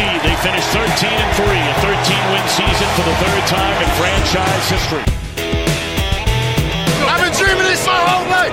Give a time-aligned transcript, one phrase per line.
[0.00, 0.20] Number seed.
[0.24, 4.66] They finished 13 and 3, a 13 win season for the third time in franchise
[4.68, 5.04] history.
[7.08, 8.52] I've been dreaming this my whole life.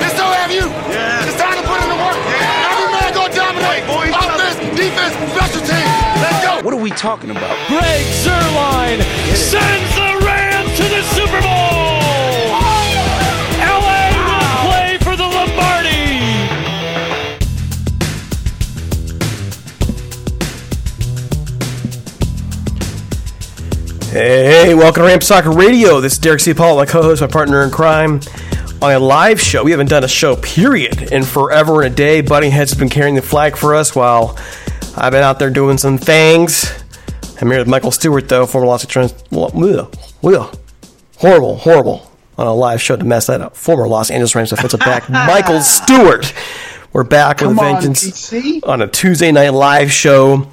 [0.00, 0.66] This don't have you.
[0.90, 1.26] Yeah.
[1.26, 2.18] It's time to put in the work.
[2.70, 3.84] Every man go dominate.
[3.86, 5.90] Offense, defense, special teams.
[6.22, 6.62] Let's go.
[6.64, 7.54] What are we talking about?
[7.68, 9.02] Greg Zuerlein
[9.34, 11.73] sends the Rams to the Super Bowl.
[24.14, 26.00] Hey, welcome to Ramp Soccer Radio.
[26.00, 28.20] This is Derek Ciapala, my co-host, my partner in crime,
[28.80, 29.64] on a live show.
[29.64, 32.22] We haven't done a show, period, in forever and a day.
[32.22, 34.38] Buddinghead's been carrying the flag for us while
[34.96, 36.72] I've been out there doing some things.
[37.40, 39.20] I'm here with Michael Stewart, though, former Los Angeles.
[41.16, 42.08] Horrible, horrible
[42.38, 43.56] on a live show to mess that up.
[43.56, 46.32] Former Los Angeles Rams defensive back Michael Stewart.
[46.92, 48.60] We're back with a on, vengeance PC.
[48.62, 50.46] on a Tuesday night live show.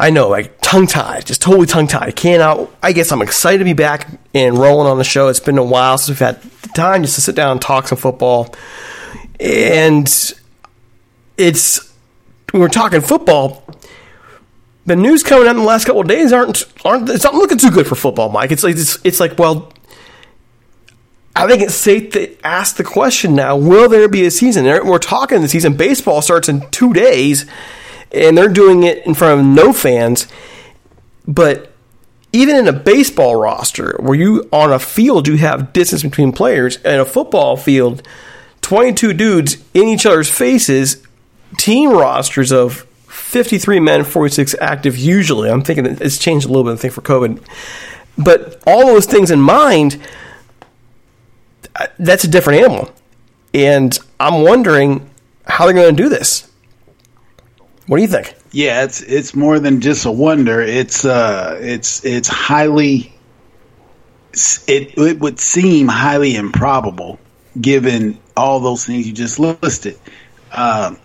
[0.00, 2.08] I know, like tongue tied, just totally tongue tied.
[2.08, 2.70] I cannot.
[2.82, 5.26] I guess I'm excited to be back and rolling on the show.
[5.26, 7.88] It's been a while since we've had the time just to sit down and talk
[7.88, 8.54] some football,
[9.40, 10.06] and
[11.36, 11.92] it's
[12.54, 13.64] we're talking football.
[14.86, 17.58] The news coming out in the last couple of days aren't aren't it's not looking
[17.58, 18.52] too good for football, Mike.
[18.52, 19.72] It's like it's, it's like well,
[21.34, 24.64] I think it's safe to ask the question now: Will there be a season?
[24.64, 25.76] We're talking the season.
[25.76, 27.46] Baseball starts in two days,
[28.12, 30.26] and they're doing it in front of no fans.
[31.26, 31.72] But
[32.32, 36.76] even in a baseball roster, where you on a field you have distance between players,
[36.84, 38.06] and a football field,
[38.60, 41.02] twenty-two dudes in each other's faces,
[41.56, 44.96] team rosters of fifty-three men, forty-six active.
[44.96, 46.72] Usually, I'm thinking it's changed a little bit.
[46.72, 47.40] I think for COVID,
[48.16, 50.00] but all those things in mind
[51.98, 52.90] that's a different animal.
[53.54, 55.08] And I'm wondering
[55.46, 56.47] how they're going to do this.
[57.88, 58.34] What do you think?
[58.52, 60.60] Yeah, it's it's more than just a wonder.
[60.60, 63.14] It's uh, it's it's highly.
[64.66, 67.18] It it would seem highly improbable
[67.58, 69.98] given all those things you just listed.
[70.52, 70.96] Uh,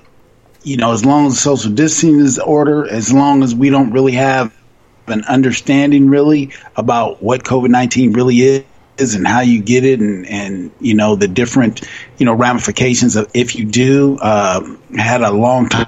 [0.64, 4.12] you know, as long as social distancing is order, as long as we don't really
[4.12, 4.54] have
[5.08, 8.66] an understanding really about what COVID nineteen really
[8.98, 11.88] is and how you get it, and and you know the different
[12.18, 14.20] you know ramifications of if you do.
[14.20, 15.88] Um, had a long time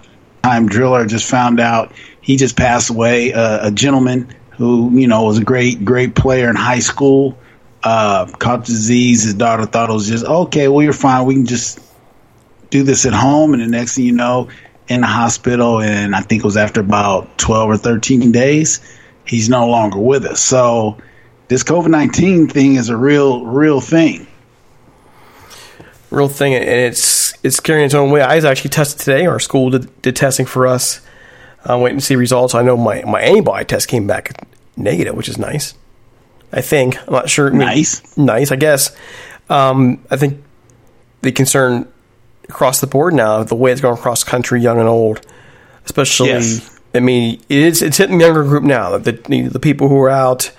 [0.68, 3.34] driller just found out he just passed away.
[3.34, 7.38] Uh, a gentleman who you know was a great great player in high school.
[7.84, 9.24] Uh, caught disease.
[9.24, 10.68] His daughter thought it was just okay.
[10.68, 11.26] Well, you're fine.
[11.26, 11.80] We can just
[12.70, 13.54] do this at home.
[13.54, 14.50] And the next thing you know,
[14.88, 15.82] in the hospital.
[15.82, 18.80] And I think it was after about 12 or 13 days,
[19.26, 20.42] he's no longer with us.
[20.42, 20.98] So
[21.48, 24.28] this COVID 19 thing is a real, real thing.
[26.16, 28.22] Real thing, and it's it's carrying its own way.
[28.22, 29.26] I was actually tested today.
[29.26, 31.02] Our school did, did testing for us.
[31.66, 32.56] I'm waiting to see results.
[32.56, 34.48] I know my, my antibody test came back
[34.78, 35.74] negative, which is nice.
[36.54, 36.98] I think.
[37.06, 37.50] I'm not sure.
[37.50, 38.18] Nice.
[38.18, 38.96] nice, I guess.
[39.50, 40.42] Um, I think
[41.22, 41.92] the concern
[42.48, 45.26] across the board now, the way it's going across country, young and old,
[45.84, 46.30] especially.
[46.30, 46.80] Yes.
[46.94, 48.98] I mean, it's it's hitting the younger group now.
[48.98, 50.52] The the, the people who are out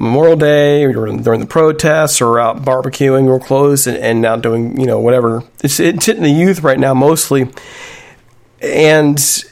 [0.00, 4.80] Memorial Day or during the protests or out barbecuing or closed and, and now doing
[4.80, 5.44] you know whatever.
[5.62, 7.50] It's it's hitting the youth right now mostly,
[8.62, 9.44] and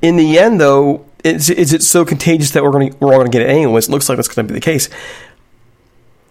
[0.00, 3.30] in the end though, is is it so contagious that we're going we're all going
[3.30, 3.88] to get it anyways?
[3.88, 4.88] It looks like that's going to be the case.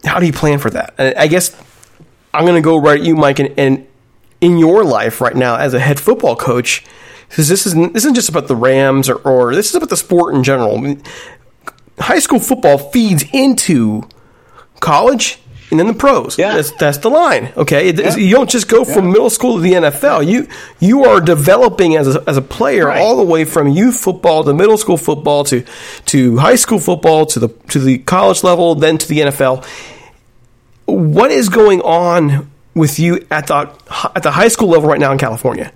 [0.03, 0.95] How do you plan for that?
[0.97, 1.55] I guess
[2.33, 3.87] I'm going to go right at you, Mike, and, and
[4.41, 6.83] in your life right now as a head football coach,
[7.27, 9.97] because this isn't this isn't just about the Rams or, or this is about the
[9.97, 10.95] sport in general.
[11.99, 14.03] High school football feeds into
[14.79, 15.39] college
[15.71, 16.37] and then the pros.
[16.37, 16.55] Yeah.
[16.55, 17.53] That's, that's the line.
[17.55, 18.15] Okay, yeah.
[18.15, 19.11] you don't just go from yeah.
[19.11, 20.27] middle school to the NFL.
[20.27, 20.47] You
[20.79, 22.99] you are developing as a, as a player right.
[22.99, 25.63] all the way from youth football to middle school football to
[26.07, 29.65] to high school football to the to the college level, then to the NFL.
[30.85, 33.71] What is going on with you at the
[34.15, 35.71] at the high school level right now in California?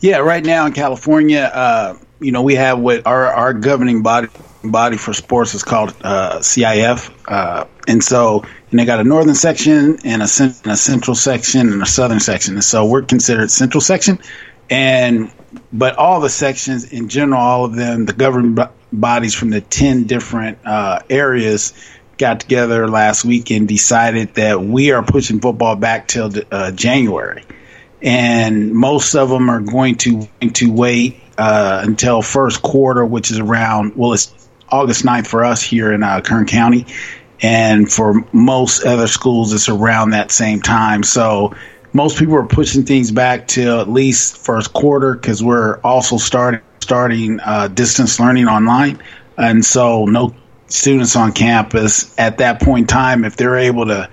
[0.00, 4.28] Yeah, right now in California, uh, you know, we have what our our governing body
[4.64, 9.34] body for sports is called uh, CIF, uh, and so and they got a northern
[9.34, 13.50] section and a, and a central section and a southern section, and so we're considered
[13.50, 14.18] central section,
[14.70, 15.32] and
[15.72, 18.58] but all the sections in general, all of them, the governing
[18.92, 21.72] bodies from the ten different uh, areas
[22.18, 27.44] got together last week and decided that we are pushing football back till uh, January,
[28.00, 33.40] and most of them are going to to wait uh, until first quarter, which is
[33.40, 34.32] around well, it's
[34.68, 36.86] August 9th for us here in uh, Kern County,
[37.42, 41.02] and for most other schools, it's around that same time.
[41.02, 41.52] So
[41.92, 46.60] most people are pushing things back till at least first quarter because we're also starting
[46.78, 49.02] starting uh, distance learning online,
[49.36, 50.32] and so no
[50.68, 54.08] students on campus at that point in time, if they're able to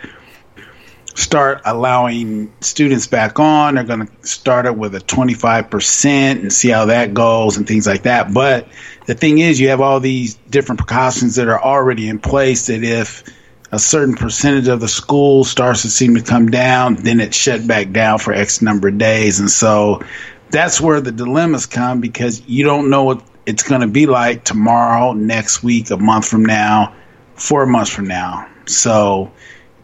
[1.20, 6.70] start allowing students back on, they're going to start it with a 25% and see
[6.70, 8.34] how that goes and things like that.
[8.34, 8.68] But
[9.06, 12.84] the thing is, you have all these different precautions that are already in place that
[12.84, 13.24] if
[13.72, 17.68] a certain percentage of the school starts to seem to come down, then it's shut
[17.68, 19.40] back down for X number of days.
[19.40, 20.02] And so
[20.50, 24.44] that's where the dilemmas come because you don't know what it's going to be like
[24.44, 26.96] tomorrow, next week, a month from now,
[27.36, 28.48] four months from now.
[28.66, 29.32] So,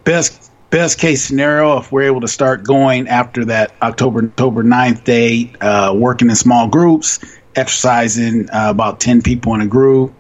[0.04, 0.45] best
[0.76, 5.56] best case scenario, if we're able to start going after that October October 9th date,
[5.62, 7.24] uh, working in small groups,
[7.56, 10.14] exercising uh, about ten people in a group.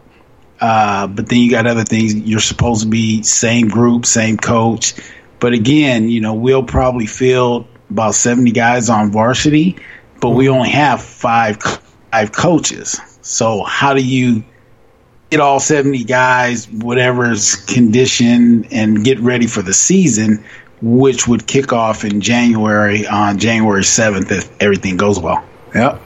[0.61, 2.15] Uh, but then you got other things.
[2.15, 4.93] You're supposed to be same group, same coach.
[5.39, 9.75] But again, you know, we'll probably field about 70 guys on varsity,
[10.21, 11.61] but we only have five
[12.13, 13.01] five coaches.
[13.21, 14.45] So how do you
[15.29, 20.43] get all 70 guys, whatever's condition, and get ready for the season,
[20.81, 25.43] which would kick off in January on January 7th if everything goes well.
[25.73, 26.01] Yep.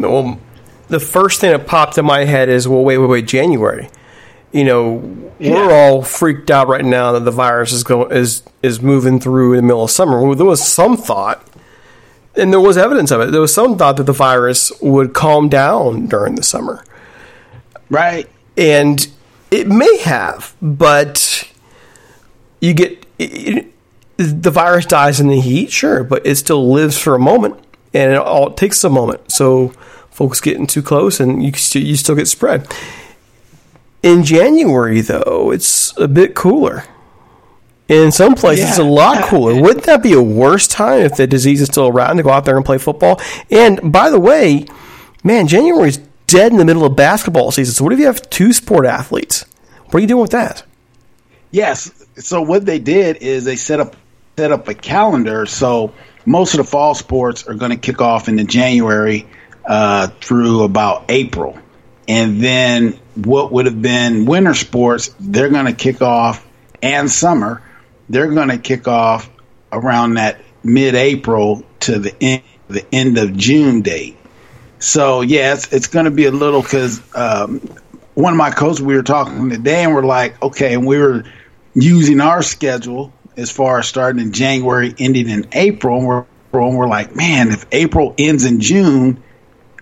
[0.00, 0.40] Well,
[0.88, 3.88] the first thing that popped in my head is, well, wait, wait, wait, January.
[4.52, 5.52] You know, yeah.
[5.52, 9.52] we're all freaked out right now that the virus is going is is moving through
[9.52, 10.22] in the middle of summer.
[10.22, 11.46] Well, there was some thought
[12.38, 13.32] and there was evidence of it.
[13.32, 16.84] There was some thought that the virus would calm down during the summer.
[17.90, 18.28] Right.
[18.58, 19.06] And
[19.50, 21.48] it may have, but
[22.60, 23.72] you get it,
[24.16, 27.54] the virus dies in the heat, sure, but it still lives for a moment,
[27.94, 29.30] and it all it takes a moment.
[29.30, 29.68] So
[30.10, 32.66] folks getting too close, and you you still get spread.
[34.02, 36.84] In January, though, it's a bit cooler.
[37.88, 38.70] In some places, yeah.
[38.70, 39.54] it's a lot cooler.
[39.62, 42.44] Wouldn't that be a worse time if the disease is still around to go out
[42.44, 43.20] there and play football?
[43.50, 44.66] And by the way,
[45.24, 47.74] man, January is dead in the middle of basketball season.
[47.74, 49.44] So what if you have two sport athletes?
[49.86, 50.62] What are you doing with that?
[51.50, 51.90] Yes.
[52.16, 53.96] So what they did is they set up
[54.36, 55.46] set up a calendar.
[55.46, 55.92] So
[56.24, 59.26] most of the fall sports are going to kick off in the January
[59.66, 61.58] uh, through about April,
[62.06, 66.46] and then what would have been winter sports, they're going to kick off,
[66.82, 67.62] and summer,
[68.08, 69.28] they're going to kick off
[69.72, 74.17] around that mid-April to the end the end of June date.
[74.78, 77.60] So yeah, it's, it's going to be a little because um,
[78.14, 81.24] one of my coaches we were talking today, and we're like, okay, and we were
[81.74, 86.76] using our schedule as far as starting in January, ending in April, and we're and
[86.76, 89.22] we're like, man, if April ends in June,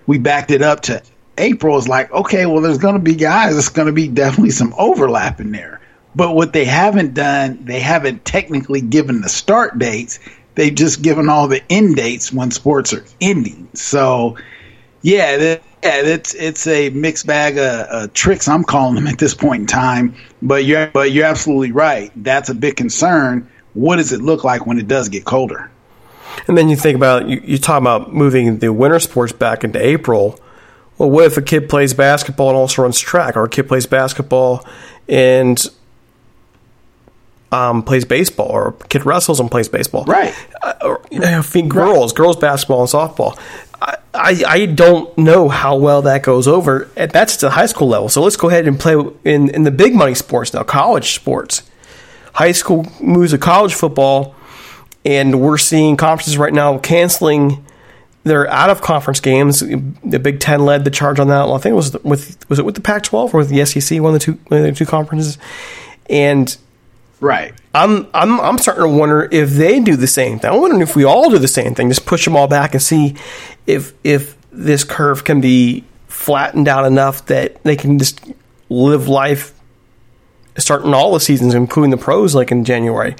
[0.05, 1.01] we backed it up to
[1.37, 1.77] April.
[1.77, 3.57] Is like, okay, well, there's going to be guys.
[3.57, 5.81] It's going to be definitely some overlap in there.
[6.15, 10.19] But what they haven't done, they haven't technically given the start dates.
[10.55, 13.69] They've just given all the end dates when sports are ending.
[13.75, 14.37] So,
[15.07, 18.45] yeah, that, yeah, it's it's a mixed bag of, of, tricks.
[18.49, 20.15] I'm calling them at this point in time.
[20.41, 22.11] But you're but you're absolutely right.
[22.17, 23.49] That's a big concern.
[23.73, 25.71] What does it look like when it does get colder?
[26.49, 29.81] And then you think about you, you talk about moving the winter sports back into
[29.81, 30.37] April.
[30.97, 33.85] Well, what if a kid plays basketball and also runs track, or a kid plays
[33.85, 34.65] basketball
[35.07, 35.57] and
[37.53, 40.03] um, plays baseball, or a kid wrestles and plays baseball?
[40.03, 40.35] Right.
[40.61, 42.17] Uh, or, you know, girls, right.
[42.17, 43.39] girls basketball and softball.
[43.81, 46.89] I, I, don't know how well that goes over.
[46.95, 48.09] That's at the high school level.
[48.09, 51.69] So let's go ahead and play in, in the big money sports now, college sports.
[52.33, 54.35] High school moves to college football,
[55.05, 57.65] and we're seeing conferences right now canceling
[58.23, 59.59] their out of conference games.
[59.59, 61.47] The Big Ten led the charge on that.
[61.47, 64.13] I think it was with was it with the Pac-12 or with the SEC, one
[64.13, 65.37] of the two one of the two conferences,
[66.09, 66.55] and
[67.19, 67.53] Right.
[67.73, 70.51] I'm I'm I'm starting to wonder if they do the same thing.
[70.51, 71.89] I'm wondering if we all do the same thing.
[71.89, 73.15] Just push them all back and see
[73.65, 78.21] if if this curve can be flattened out enough that they can just
[78.69, 79.53] live life
[80.57, 83.15] starting all the seasons, including the pros, like in January.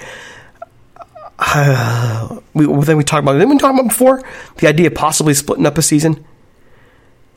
[1.39, 4.23] Uh, we then we talked about didn't we talk about before
[4.57, 6.25] the idea of possibly splitting up a season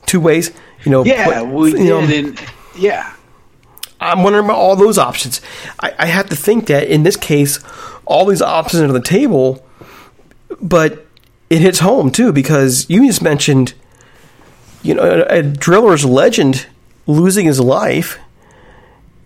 [0.06, 0.50] two ways.
[0.84, 2.26] You know, yeah, put, we did.
[2.26, 2.34] Know,
[2.76, 3.14] yeah,
[4.00, 5.40] I'm wondering about all those options.
[5.78, 7.60] I, I have to think that in this case,
[8.06, 9.64] all these options are on the table,
[10.60, 11.06] but
[11.50, 13.74] it hits home too because you just mentioned,
[14.82, 16.66] you know, a, a driller's legend
[17.06, 18.18] losing his life,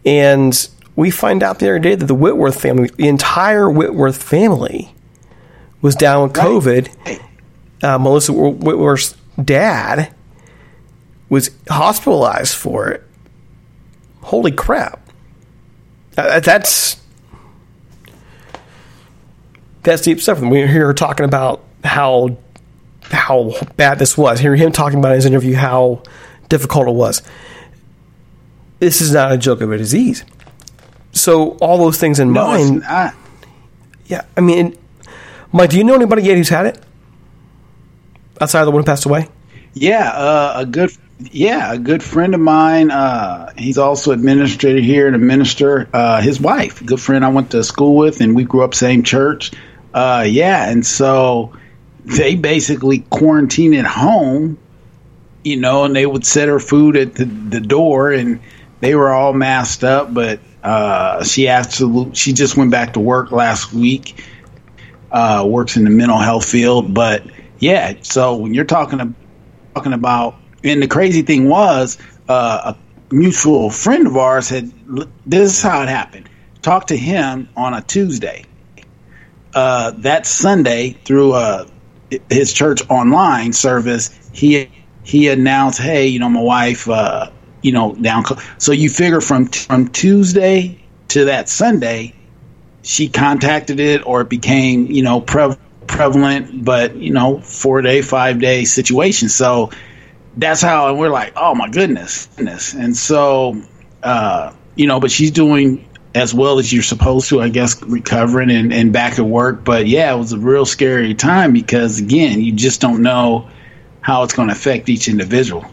[0.04, 4.94] and we find out the other day that the Whitworth family, the entire Whitworth family,
[5.80, 7.20] was down with COVID.
[7.82, 10.14] Uh, Melissa Whitworth's dad
[11.28, 13.04] was hospitalized for it
[14.24, 15.00] holy crap.
[16.16, 17.00] Uh, that's
[19.82, 20.40] that's deep stuff.
[20.40, 22.36] We hear her talking about how
[23.04, 24.40] how bad this was.
[24.40, 26.02] Hear him talking about in his interview how
[26.48, 27.22] difficult it was.
[28.78, 30.24] This is not a joke of a disease.
[31.12, 32.82] So all those things in no, mind.
[34.06, 34.76] Yeah, I mean,
[35.52, 36.82] Mike, do you know anybody yet who's had it
[38.40, 39.28] outside of the one who passed away?
[39.74, 40.90] Yeah, uh, a good
[41.32, 42.90] yeah, a good friend of mine.
[42.90, 45.88] Uh, he's also administrator here and a minister.
[45.92, 49.02] Uh, his wife, good friend I went to school with, and we grew up same
[49.02, 49.52] church.
[49.92, 51.52] Uh, yeah, and so
[52.04, 54.58] they basically quarantined at home,
[55.42, 58.40] you know, and they would set her food at the, the door, and
[58.80, 60.12] they were all masked up.
[60.12, 64.22] But uh, she absolutely, she just went back to work last week.
[65.10, 67.22] Uh, works in the mental health field, but
[67.60, 67.94] yeah.
[68.02, 69.14] So when you're talking
[69.74, 74.72] talking about and the crazy thing was, uh, a mutual friend of ours had.
[75.26, 76.28] This is how it happened.
[76.62, 78.46] Talked to him on a Tuesday.
[79.54, 81.66] Uh, that Sunday, through uh,
[82.30, 84.70] his church online service, he
[85.04, 87.30] he announced, "Hey, you know, my wife, uh,
[87.62, 88.24] you know, down."
[88.58, 92.14] So you figure from from Tuesday to that Sunday,
[92.82, 95.56] she contacted it, or it became, you know, pre-
[95.86, 99.28] prevalent, but you know, four day, five day situation.
[99.28, 99.70] So
[100.36, 102.74] that's how and we're like oh my goodness goodness.
[102.74, 103.60] And so
[104.02, 108.48] uh, you know but she's doing as well as you're supposed to i guess recovering
[108.48, 109.64] and, and back at work.
[109.64, 113.48] But yeah it was a real scary time because again you just don't know
[114.00, 115.64] how it's going to affect each individual.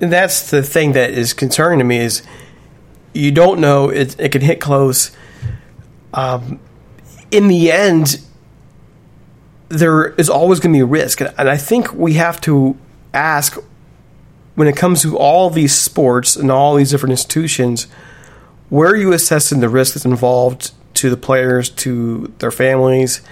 [0.00, 2.22] And that's the thing that is concerning to me is
[3.12, 5.12] you don't know it, it can hit close.
[6.12, 6.58] Um,
[7.30, 8.20] in the end
[9.68, 11.20] there is always going to be a risk.
[11.20, 12.76] And i think we have to
[13.12, 13.56] ask
[14.54, 17.86] when it comes to all these sports and all these different institutions,
[18.68, 23.22] where are you assessing the risk that's involved to the players, to their families,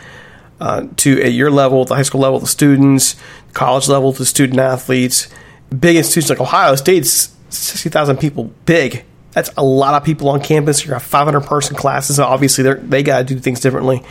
[0.60, 3.16] uh, to at your level, the high school level, the students,
[3.52, 5.28] college level, the student athletes,
[5.68, 9.04] big institutions like Ohio State's sixty thousand people, big.
[9.32, 10.82] That's a lot of people on campus.
[10.82, 12.18] You got 500 person classes.
[12.18, 14.02] Obviously, they they got to do things differently.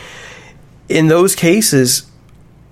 [0.88, 2.07] In those cases,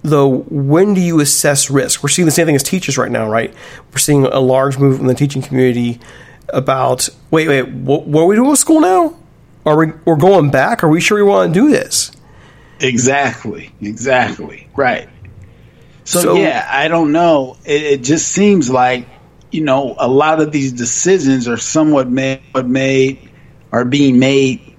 [0.09, 2.03] though, when do you assess risk?
[2.03, 3.53] We're seeing the same thing as teachers right now, right?
[3.93, 6.01] We're seeing a large move in the teaching community
[6.49, 9.17] about wait, wait, what, what are we doing with school now?
[9.65, 10.85] Are we we're going back?
[10.85, 12.13] Are we sure we want to do this?
[12.81, 13.73] Exactly.
[13.81, 14.69] Exactly.
[14.77, 15.09] Right.
[16.05, 17.57] So, so yeah, I don't know.
[17.65, 19.09] It, it, just seems like
[19.51, 23.29] you know a lot of these decisions are somewhat made, made
[23.73, 24.77] are being made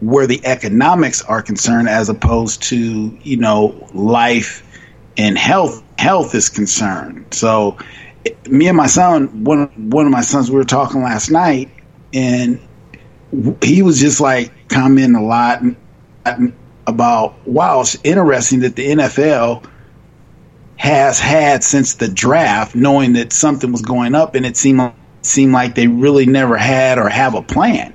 [0.00, 4.64] where the economics are concerned, as opposed to you know life
[5.18, 5.82] and health.
[5.98, 7.26] Health is concerned.
[7.34, 7.76] So,
[8.48, 11.70] me and my son, one one of my sons, we were talking last night,
[12.14, 12.60] and
[13.62, 15.62] he was just like commenting a lot
[16.86, 19.68] about wow, it's interesting that the NFL
[20.76, 25.52] has had since the draft, knowing that something was going up, and it seemed seemed
[25.52, 27.92] like they really never had or have a plan.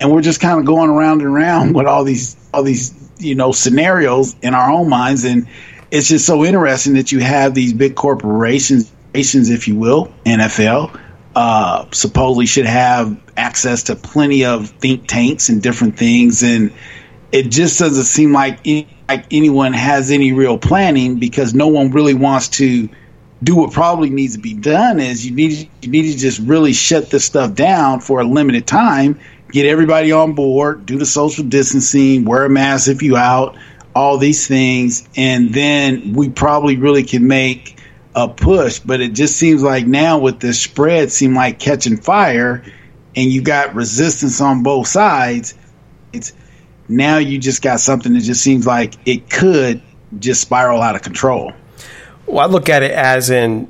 [0.00, 3.34] And we're just kind of going around and around with all these all these you
[3.34, 5.48] know scenarios in our own minds, and
[5.96, 11.00] it's just so interesting that you have these big corporations, if you will, NFL,
[11.34, 16.70] uh, supposedly should have access to plenty of think tanks and different things, and
[17.32, 18.60] it just doesn't seem like
[19.08, 22.90] like anyone has any real planning because no one really wants to
[23.42, 26.72] do what probably needs to be done is you need you need to just really
[26.72, 29.20] shut this stuff down for a limited time
[29.52, 33.56] get everybody on board do the social distancing wear a mask if you out
[33.96, 37.80] all these things and then we probably really can make
[38.14, 42.62] a push but it just seems like now with this spread seem like catching fire
[43.16, 45.54] and you got resistance on both sides
[46.12, 46.32] it's
[46.88, 49.82] now you just got something that just seems like it could
[50.18, 51.52] just spiral out of control.
[52.26, 53.68] Well, I look at it as in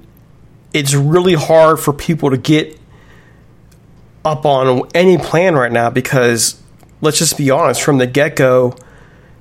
[0.73, 2.78] it's really hard for people to get
[4.25, 6.61] up on any plan right now because
[7.00, 8.76] let's just be honest, from the get go,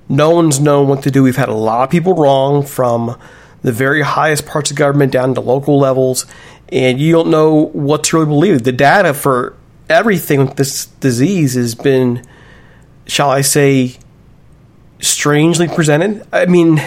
[0.08, 1.24] no one's known what to do.
[1.24, 3.18] We've had a lot of people wrong from
[3.62, 6.26] the very highest parts of government down to local levels,
[6.70, 8.64] and you don't know what to really believe.
[8.64, 9.56] The data for
[9.90, 12.26] everything with this disease has been
[13.08, 13.96] shall I say,
[15.00, 16.26] strangely presented.
[16.32, 16.82] I mean,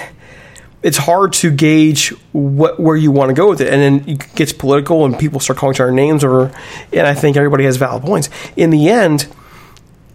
[0.83, 4.35] it's hard to gauge what where you want to go with it, and then it
[4.35, 6.53] gets political, and people start calling each other names, or
[6.93, 8.31] and I think everybody has valid points.
[8.57, 9.29] In the end,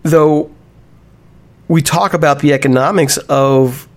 [0.03, 0.51] though,
[1.67, 3.87] we talk about the economics of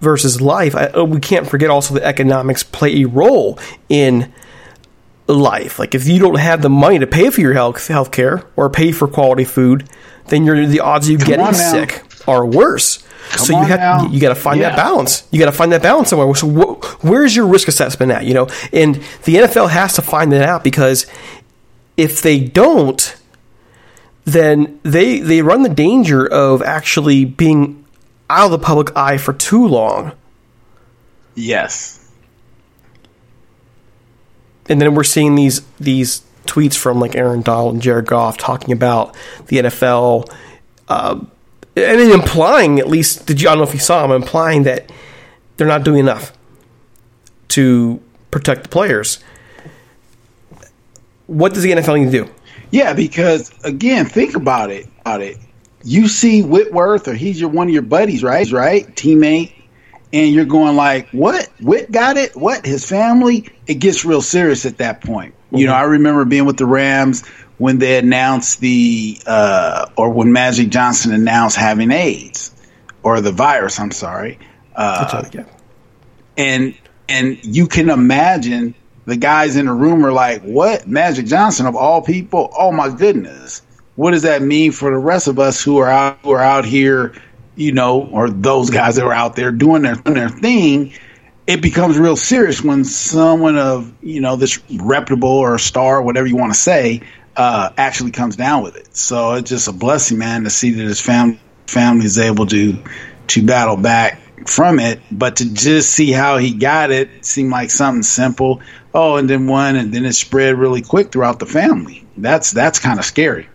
[0.00, 0.74] versus life.
[0.74, 3.58] I, oh, we can't forget also the economics play a role
[3.88, 4.32] in
[5.26, 5.78] life.
[5.78, 8.68] Like if you don't have the money to pay for your health health care or
[8.68, 9.88] pay for quality food,
[10.26, 12.98] then you're the odds of you Come getting sick are worse.
[13.30, 14.70] Come so you have you got to find yeah.
[14.70, 15.26] that balance.
[15.30, 16.34] You got to find that balance somewhere.
[16.34, 18.24] So wh- where's your risk assessment at?
[18.24, 21.06] You know, and the NFL has to find that out because
[21.96, 23.16] if they don't,
[24.24, 27.84] then they they run the danger of actually being
[28.30, 30.12] out of the public eye for too long.
[31.34, 31.98] Yes.
[34.68, 38.72] And then we're seeing these these tweets from like Aaron Donald and Jared Goff talking
[38.72, 40.32] about the NFL,
[40.88, 41.20] uh,
[41.76, 44.90] and implying at least did you I don't know if you saw them implying that
[45.56, 46.32] they're not doing enough
[47.48, 49.22] to protect the players.
[51.26, 52.32] What does the NFL need to do?
[52.72, 54.88] Yeah, because again, think about it.
[55.02, 55.38] About it.
[55.84, 58.50] You see Whitworth, or he's your one of your buddies, right?
[58.50, 59.52] Right, teammate,
[60.12, 61.48] and you're going like, "What?
[61.60, 62.34] Whit got it?
[62.34, 62.64] What?
[62.66, 65.34] His family?" It gets real serious at that point.
[65.50, 67.26] You know, I remember being with the Rams
[67.58, 72.50] when they announced the, uh, or when Magic Johnson announced having AIDS
[73.02, 73.78] or the virus.
[73.78, 74.38] I'm sorry.
[74.74, 75.22] Uh,
[76.38, 76.74] and
[77.08, 78.74] and you can imagine
[79.06, 80.86] the guys in the room are like, "What?
[80.86, 82.52] Magic Johnson of all people?
[82.56, 83.62] Oh my goodness!
[83.96, 86.64] What does that mean for the rest of us who are out who are out
[86.64, 87.14] here,
[87.56, 90.92] you know, or those guys that are out there doing their doing their thing?"
[91.46, 96.36] it becomes real serious when someone of you know this reputable or star, whatever you
[96.36, 97.02] want to say,
[97.36, 98.96] uh, actually comes down with it.
[98.96, 102.78] So it's just a blessing, man, to see that his family family is able to
[103.28, 105.00] to battle back from it.
[105.10, 108.60] But to just see how he got it, seemed like something simple.
[108.94, 112.06] Oh, and then one, and then it spread really quick throughout the family.
[112.16, 113.48] That's that's kind of scary.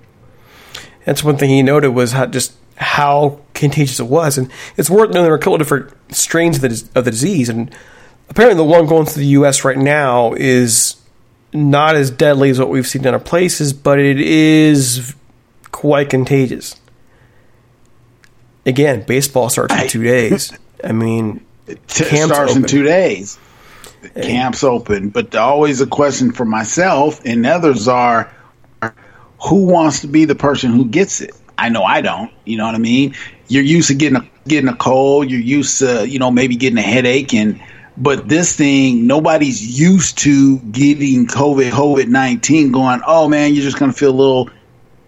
[1.05, 4.37] That's one thing he noted was how just how contagious it was.
[4.37, 7.11] And it's worth noting there are a couple of different strains of the, of the
[7.11, 7.49] disease.
[7.49, 7.73] And
[8.29, 9.63] apparently, the one going through the U.S.
[9.63, 10.95] right now is
[11.53, 15.15] not as deadly as what we've seen in other places, but it is
[15.71, 16.75] quite contagious.
[18.65, 20.51] Again, baseball starts in two days.
[20.83, 22.63] I mean, it starts open.
[22.63, 23.37] in two days.
[24.15, 28.31] Camp's open, but always a question for myself and others are
[29.41, 31.31] who wants to be the person who gets it?
[31.57, 32.31] I know I don't.
[32.45, 33.15] You know what I mean?
[33.47, 35.29] You're used to getting a getting a cold.
[35.29, 37.61] You're used to you know maybe getting a headache and.
[37.99, 42.71] But this thing, nobody's used to getting COVID, COVID nineteen.
[42.71, 44.51] Going, oh man, you're just gonna feel a little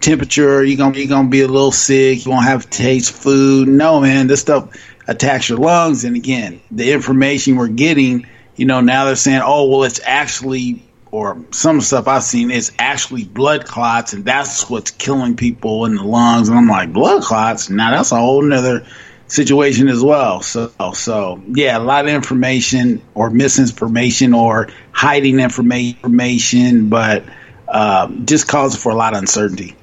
[0.00, 0.64] temperature.
[0.64, 2.24] You're gonna you're gonna be a little sick.
[2.24, 3.68] You won't have taste food.
[3.68, 4.76] No, man, this stuff
[5.10, 6.04] attacks your lungs.
[6.04, 10.82] And again, the information we're getting, you know, now they're saying, oh well, it's actually
[11.10, 15.96] or some stuff I've seen is actually blood clots, and that's what's killing people in
[15.96, 16.48] the lungs.
[16.48, 17.68] And I'm like, blood clots?
[17.68, 18.86] Now that's a whole nother
[19.26, 20.40] situation as well.
[20.42, 27.24] So, so yeah, a lot of information or misinformation or hiding information, but
[27.66, 29.74] um, just causes for a lot of uncertainty.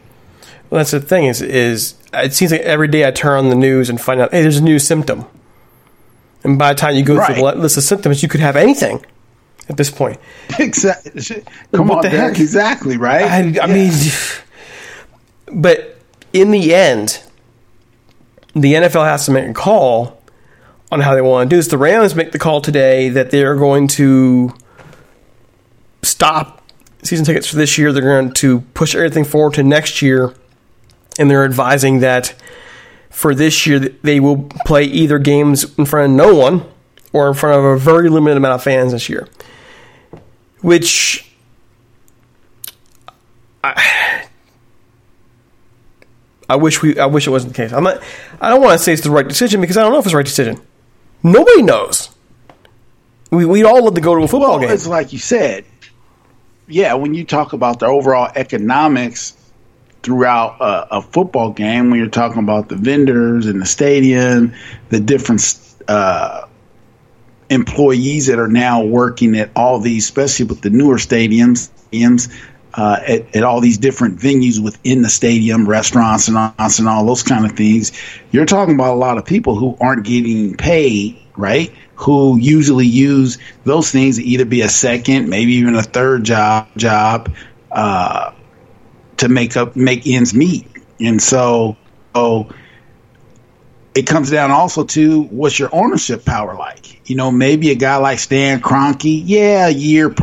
[0.69, 3.55] Well, that's the thing is is it seems like every day I turn on the
[3.55, 5.25] news and find out, hey, there's a new symptom.
[6.43, 7.25] And by the time you go right.
[7.25, 9.05] through the list of symptoms, you could have anything
[9.69, 10.19] at this point.
[10.59, 11.43] Exactly.
[11.73, 12.33] Come what on, the Derek.
[12.33, 12.39] heck?
[12.41, 13.23] Exactly right.
[13.23, 13.67] I, I yeah.
[13.67, 13.91] mean,
[15.61, 15.97] but
[16.33, 17.21] in the end,
[18.53, 20.21] the NFL has to make a call
[20.91, 21.67] on how they want to do this.
[21.67, 24.53] The Rams make the call today that they're going to
[26.01, 26.63] stop
[27.03, 27.91] season tickets for this year.
[27.91, 30.33] They're going to push everything forward to next year,
[31.19, 32.33] and they're advising that
[33.09, 36.63] for this year they will play either games in front of no one
[37.13, 39.27] or in front of a very limited amount of fans this year
[40.61, 41.31] which
[43.63, 44.27] I,
[46.49, 47.73] I wish we I wish it wasn't the case.
[47.73, 48.01] I'm not
[48.39, 50.11] I don't want to say it's the right decision because I don't know if it's
[50.11, 50.61] the right decision.
[51.23, 52.09] Nobody knows.
[53.31, 54.69] We we'd all love to go to a football well, game.
[54.69, 55.65] It's like you said.
[56.69, 59.36] Yeah, when you talk about the overall economics
[60.07, 64.53] throughout a, a football game, when you're talking about the vendors and the stadium,
[64.87, 66.47] the different uh,
[67.49, 72.33] employees that are now working at all these, especially with the newer stadiums, stadiums
[72.75, 77.05] uh, at, at, all these different venues within the stadium, restaurants and all, and all
[77.05, 77.91] those kind of things.
[78.31, 81.69] You're talking about a lot of people who aren't getting paid, right?
[81.95, 86.69] Who usually use those things to either be a second, maybe even a third job
[86.77, 87.29] job
[87.73, 88.31] uh,
[89.17, 90.67] to make up make ends meet.
[90.99, 91.77] And so,
[92.15, 92.49] so
[93.95, 97.09] it comes down also to what's your ownership power like.
[97.09, 100.13] You know, maybe a guy like Stan Kroenke, yeah, a year,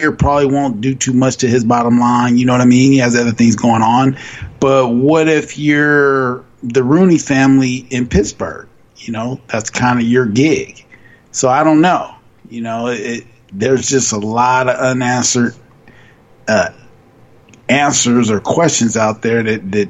[0.00, 2.36] year probably won't do too much to his bottom line.
[2.36, 2.92] You know what I mean?
[2.92, 4.18] He has other things going on.
[4.60, 8.68] But what if you're the Rooney family in Pittsburgh?
[8.96, 10.84] You know, that's kind of your gig.
[11.30, 12.14] So I don't know.
[12.48, 15.54] You know, it, there's just a lot of unanswered
[16.48, 16.70] uh,
[17.68, 19.88] answers or questions out there that, that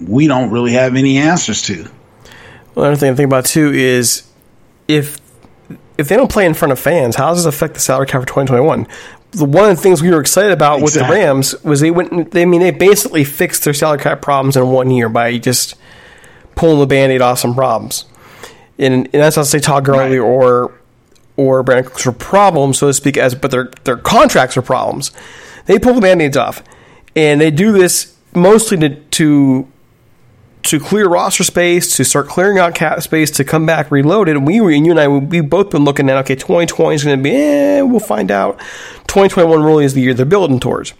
[0.00, 1.88] we don't really have any answers to.
[2.74, 4.28] Well, another thing I'm about too is
[4.88, 5.20] if
[5.98, 8.20] if they don't play in front of fans, how does this affect the salary cap
[8.20, 8.86] for 2021?
[9.32, 11.00] The one of the things we were excited about exactly.
[11.00, 12.30] with the Rams was they went.
[12.32, 15.74] They I mean they basically fixed their salary cap problems in one year by just
[16.54, 18.04] pulling the band-aid off some problems.
[18.78, 20.26] And, and that's not to say Todd Gurley right.
[20.26, 20.72] or
[21.36, 25.12] or Brandin Cooks are problems, so to speak, as but their their contracts are problems.
[25.66, 26.62] They pulled the band-aids off,
[27.16, 29.68] and they do this mostly to, to
[30.62, 34.36] to clear roster space, to start clearing out cap space, to come back reloaded.
[34.36, 37.04] And we were, and you and I, we've both been looking at, okay, 2020 is
[37.04, 38.58] going to be, eh, we'll find out.
[39.06, 40.92] 2021 really is the year they're building towards.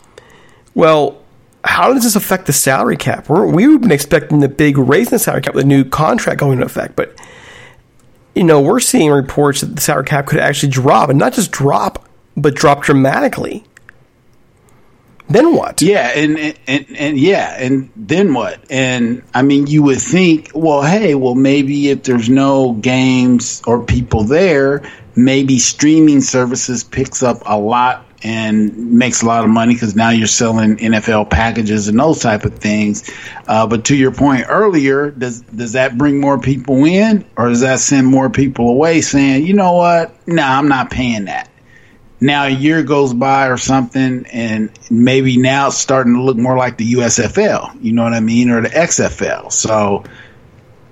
[0.74, 1.20] Well,
[1.64, 3.28] how does this affect the salary cap?
[3.28, 6.38] We're, we've been expecting the big raise in the salary cap with the new contract
[6.38, 7.20] going into effect, but
[8.36, 11.50] you know, we're seeing reports that the salary cap could actually drop, and not just
[11.50, 13.64] drop, but drop dramatically.
[15.28, 15.82] Then what?
[15.82, 18.60] Yeah, and, and and yeah, and then what?
[18.70, 23.82] And I mean, you would think, well, hey, well, maybe if there's no games or
[23.82, 29.74] people there, maybe streaming services picks up a lot and makes a lot of money
[29.74, 33.10] because now you're selling NFL packages and those type of things.
[33.46, 37.60] Uh, but to your point earlier, does does that bring more people in, or does
[37.60, 41.50] that send more people away, saying, you know what, no, nah, I'm not paying that?
[42.20, 46.56] Now a year goes by or something, and maybe now it's starting to look more
[46.56, 47.82] like the USFL.
[47.82, 49.52] You know what I mean, or the XFL.
[49.52, 50.04] So,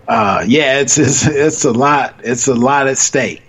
[0.06, 2.20] uh, yeah, it's, it's it's a lot.
[2.24, 3.42] It's a lot at stake.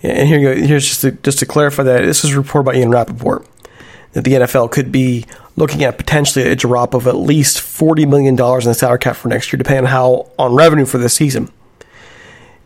[0.00, 0.66] Yeah, and here you go.
[0.66, 3.46] Here's just to, just to clarify that this was reported by Ian Rapoport
[4.12, 5.24] that the NFL could be
[5.56, 9.16] looking at potentially a drop of at least forty million dollars in the salary cap
[9.16, 11.50] for next year, depending on how on revenue for this season.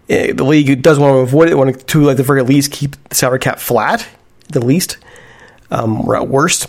[0.08, 2.96] Eh, the league does want to avoid it, want to, at the very least, keep
[3.08, 4.06] the salary cap flat,
[4.48, 4.98] the least,
[5.70, 6.68] um, or at worst.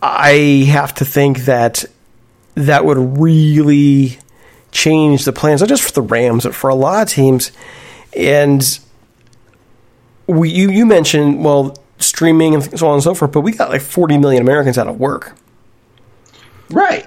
[0.00, 1.84] I have to think that
[2.54, 4.18] that would really
[4.72, 7.52] change the plans, not just for the Rams, but for a lot of teams.
[8.16, 8.78] And
[10.26, 13.70] we, you, you mentioned, well, streaming and so on and so forth, but we got
[13.70, 15.34] like 40 million Americans out of work.
[16.70, 17.06] Right.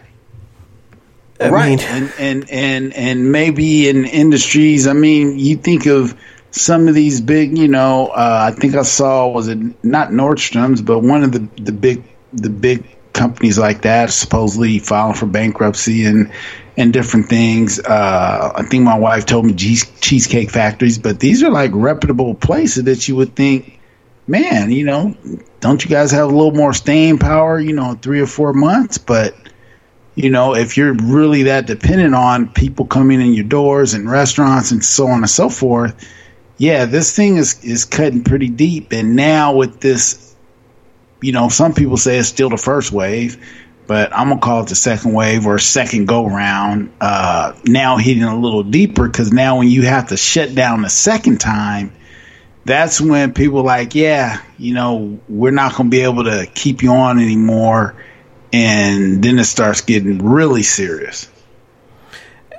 [1.40, 1.70] I right.
[1.70, 6.16] mean- and, and and and maybe in industries, I mean, you think of
[6.52, 10.82] some of these big, you know, uh, I think I saw was it not Nordstrom's,
[10.82, 16.06] but one of the the big the big companies like that supposedly filing for bankruptcy
[16.06, 16.32] and
[16.78, 17.80] and different things.
[17.80, 22.36] Uh, I think my wife told me cheese, cheesecake factories, but these are like reputable
[22.36, 23.80] places that you would think,
[24.28, 25.16] man, you know,
[25.62, 28.98] don't you guys have a little more staying power, you know, three or four months,
[28.98, 29.34] but
[30.16, 34.72] you know, if you're really that dependent on people coming in your doors and restaurants
[34.72, 35.94] and so on and so forth,
[36.58, 38.94] yeah, this thing is is cutting pretty deep.
[38.94, 40.34] And now with this,
[41.22, 43.46] you know, some people say it's still the first wave,
[43.88, 46.94] but I'm gonna call it the second wave or second go round.
[47.02, 50.90] Uh, now hitting a little deeper because now when you have to shut down the
[50.90, 51.92] second time,
[52.64, 56.92] that's when people like, yeah, you know, we're not gonna be able to keep you
[56.92, 57.96] on anymore
[58.56, 61.30] and then it starts getting really serious.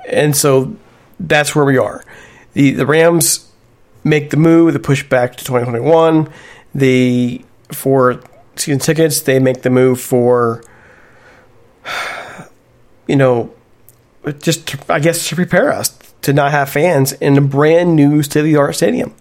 [0.07, 0.75] And so
[1.19, 2.05] that's where we are.
[2.53, 3.51] The the Rams
[4.03, 6.31] make the move, the push back to 2021.
[6.75, 8.21] The for
[8.55, 10.63] season tickets, they make the move for
[13.07, 13.51] you know
[14.39, 18.21] just to, I guess to prepare us to not have fans in a brand new
[18.21, 19.15] state of the art stadium.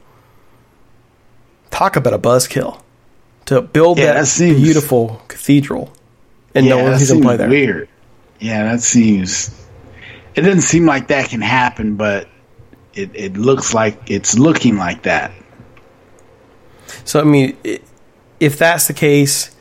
[1.71, 2.83] Talk about a buzzkill
[3.47, 5.91] to build Yeah, that, that seems- beautiful cathedral
[6.57, 7.49] and no that one's even seems play there.
[7.49, 7.89] Weird.
[8.41, 9.51] Yeah, that seems.
[10.35, 12.29] It doesn't seem like that can happen, but
[12.95, 15.33] it, it looks like it's looking like that.
[17.05, 17.57] So I mean,
[18.41, 19.55] if that's the case,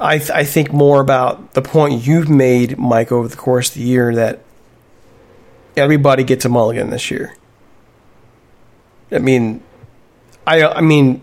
[0.00, 3.74] I th- I think more about the point you've made, Mike, over the course of
[3.74, 4.40] the year that
[5.76, 7.34] everybody gets a mulligan this year.
[9.10, 9.62] I mean,
[10.46, 11.22] I I mean,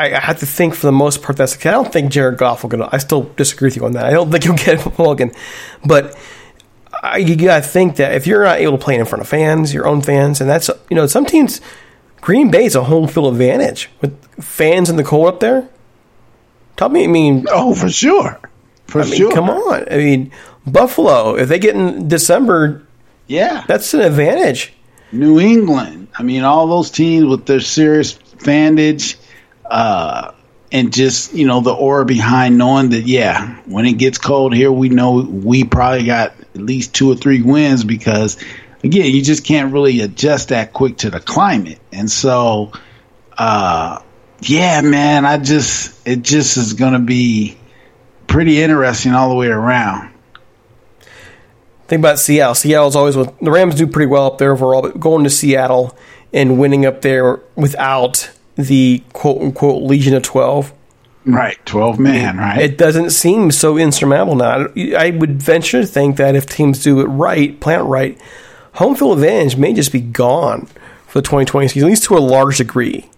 [0.00, 1.54] I, I have to think for the most part that's.
[1.66, 2.80] I don't think Jared Goff will get.
[2.94, 4.06] I still disagree with you on that.
[4.06, 5.32] I don't think he'll get mulligan,
[5.84, 6.16] but.
[7.02, 9.72] I, you gotta think that if you're not able to play in front of fans,
[9.72, 11.60] your own fans, and that's you know some teams,
[12.20, 15.66] Green Bay's a home field advantage with fans in the cold up there.
[16.76, 18.38] Tell me, I mean, Oh, for sure.
[18.86, 19.32] For I mean, sure.
[19.32, 19.86] come on.
[19.90, 20.30] I mean,
[20.66, 22.86] Buffalo, if they get in December,
[23.28, 23.64] Yeah.
[23.66, 24.74] that's an advantage.
[25.10, 26.08] New England.
[26.18, 29.16] I mean, all those teams with their serious fandage,
[29.70, 30.32] uh,
[30.72, 34.70] and just you know the aura behind knowing that yeah, when it gets cold here,
[34.70, 38.36] we know we probably got at least two or three wins because
[38.82, 42.72] again, you just can't really adjust that quick to the climate, and so
[43.38, 44.00] uh,
[44.40, 47.56] yeah, man, I just it just is going to be
[48.26, 50.10] pretty interesting all the way around.
[51.88, 52.54] Think about Seattle.
[52.54, 55.96] Seattle's always with the Rams do pretty well up there overall, but going to Seattle
[56.32, 58.30] and winning up there without
[58.62, 60.72] the quote unquote Legion of Twelve,
[61.26, 62.60] Right, twelve man, right?
[62.60, 64.68] it doesn't seem so insurmountable now.
[64.96, 68.18] I would venture to think that if teams do it right, plant right,
[68.74, 70.66] home field advantage may just be gone
[71.06, 73.10] for the 2020 season, at least to a large degree.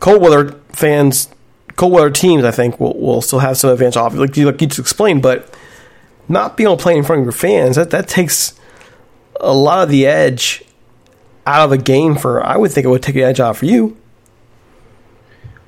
[0.00, 1.28] Cold weather fans,
[1.76, 4.60] cold weather teams, I think, will, will still have some advantage off, like you, like
[4.60, 5.54] you just explained, but
[6.28, 8.58] not being able to play in front of your fans, that, that takes
[9.40, 10.62] a lot of the edge
[11.46, 13.66] out of the game for, I would think it would take the edge out for
[13.66, 13.96] you.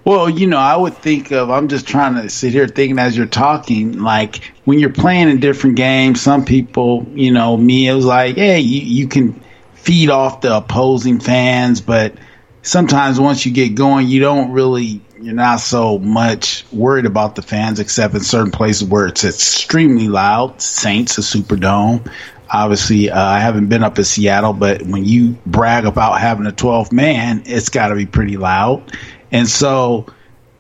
[0.07, 3.17] Well, you know, I would think of, I'm just trying to sit here thinking as
[3.17, 7.93] you're talking, like when you're playing in different games, some people, you know, me, it
[7.93, 9.43] was like, hey, you, you can
[9.75, 12.15] feed off the opposing fans, but
[12.63, 17.43] sometimes once you get going, you don't really, you're not so much worried about the
[17.43, 20.63] fans, except in certain places where it's extremely loud.
[20.63, 22.09] Saints, a Superdome.
[22.49, 26.53] Obviously, uh, I haven't been up in Seattle, but when you brag about having a
[26.53, 28.97] 12 man, it's got to be pretty loud.
[29.33, 30.07] And so,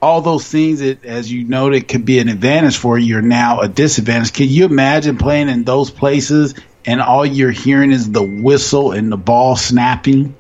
[0.03, 3.61] all those things that, as you noted, could be an advantage for you are now
[3.61, 4.33] a disadvantage.
[4.33, 9.11] Can you imagine playing in those places and all you're hearing is the whistle and
[9.11, 10.35] the ball snapping?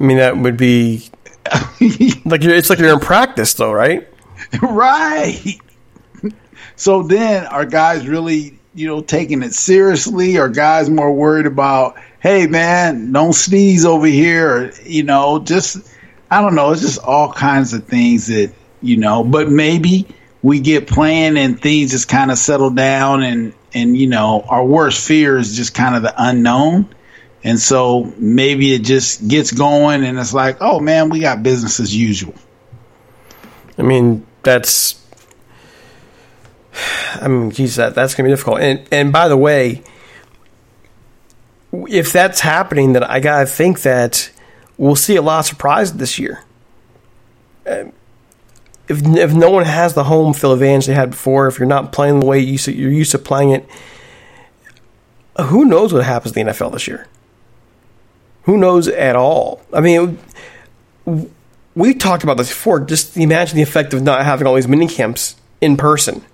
[0.00, 1.08] I mean, that would be
[2.24, 4.08] like you're, it's like you're in practice, though, right?
[4.62, 5.58] right.
[6.76, 10.38] So then, are guys really, you know, taking it seriously?
[10.38, 14.48] Are guys more worried about, hey, man, don't sneeze over here?
[14.48, 15.78] Or, you know, just,
[16.30, 16.72] I don't know.
[16.72, 20.06] It's just all kinds of things that, you know, but maybe
[20.42, 24.64] we get playing and things just kind of settle down and, and, you know, our
[24.64, 26.94] worst fear is just kind of the unknown.
[27.44, 31.78] And so maybe it just gets going and it's like, oh man, we got business
[31.78, 32.34] as usual.
[33.78, 35.00] I mean, that's.
[37.14, 38.60] I mean, geez, that that's gonna be difficult.
[38.60, 39.82] And and by the way,
[41.72, 44.30] if that's happening, then I gotta think that
[44.78, 46.44] we'll see a lot of surprises this year.
[47.66, 47.92] Um,
[48.88, 51.92] if if no one has the home field advantage they had before, if you're not
[51.92, 53.68] playing the way you you're used to playing it,
[55.40, 57.06] who knows what happens in the NFL this year?
[58.44, 59.60] Who knows at all?
[59.72, 60.18] I mean,
[61.74, 62.80] we talked about this before.
[62.80, 66.24] Just imagine the effect of not having all these mini camps in person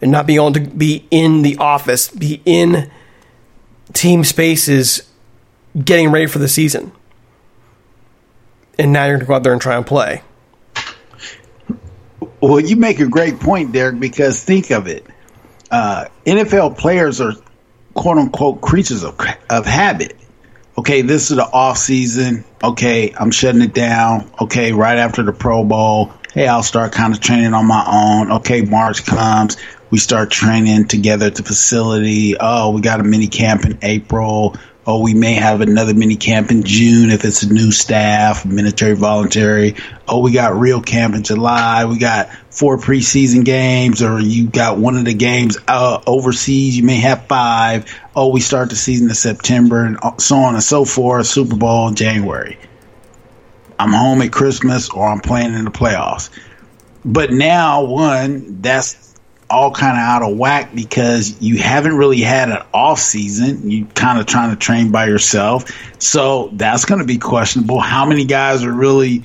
[0.00, 2.90] and not being able to be in the office, be in
[3.92, 5.02] team spaces,
[5.82, 6.92] getting ready for the season.
[8.78, 10.22] And now you're going to go out there and try and play.
[12.40, 15.06] Well, you make a great point, Derek, because think of it.
[15.70, 17.32] Uh, NFL players are
[17.94, 20.16] quote unquote creatures of, of habit.
[20.76, 22.44] Okay, this is the off season.
[22.62, 24.30] Okay, I'm shutting it down.
[24.40, 26.12] Okay, right after the Pro Bowl.
[26.32, 28.32] Hey, I'll start kind of training on my own.
[28.38, 29.56] Okay, March comes.
[29.90, 32.34] We start training together at the facility.
[32.38, 36.50] Oh, we got a mini camp in April oh, we may have another mini camp
[36.50, 39.76] in June if it's a new staff, military, voluntary.
[40.06, 41.84] Oh, we got real camp in July.
[41.86, 46.76] We got four preseason games, or you got one of the games uh, overseas.
[46.76, 47.92] You may have five.
[48.14, 51.26] Oh, we start the season in September, and so on and so forth.
[51.26, 52.58] Super Bowl in January.
[53.78, 56.30] I'm home at Christmas, or I'm playing in the playoffs.
[57.04, 59.13] But now, one, that's
[59.50, 63.70] all kind of out of whack because you haven't really had an off season.
[63.70, 65.70] You kind of trying to train by yourself.
[65.98, 67.80] So that's going to be questionable.
[67.80, 69.24] How many guys are really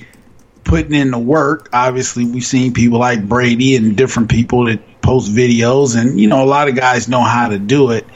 [0.64, 1.68] putting in the work?
[1.72, 6.44] Obviously, we've seen people like Brady and different people that post videos, and you know,
[6.44, 8.06] a lot of guys know how to do it.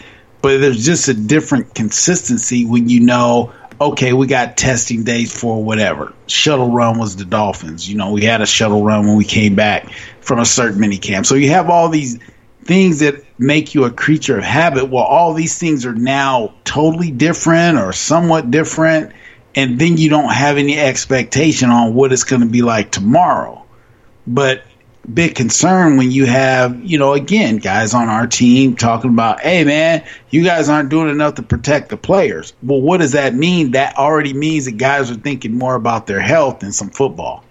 [0.43, 5.63] But there's just a different consistency when you know, okay, we got testing days for
[5.63, 6.13] whatever.
[6.27, 7.89] Shuttle run was the Dolphins.
[7.89, 10.99] You know, we had a shuttle run when we came back from a certain mini
[10.99, 11.27] camp.
[11.27, 12.19] So you have all these
[12.63, 14.89] things that make you a creature of habit.
[14.89, 19.13] Well, all these things are now totally different or somewhat different.
[19.55, 23.65] And then you don't have any expectation on what it's going to be like tomorrow.
[24.27, 24.65] But
[25.13, 29.65] big concern when you have, you know, again, guys on our team talking about, hey,
[29.65, 32.55] man, you guys aren't doing enough to protect the players.
[32.63, 33.73] Well, what does that mean?
[33.73, 37.45] That already means that guys are thinking more about their health than some football.